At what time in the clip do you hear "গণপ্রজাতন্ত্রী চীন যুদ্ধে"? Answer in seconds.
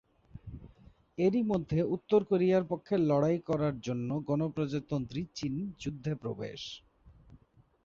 4.27-6.11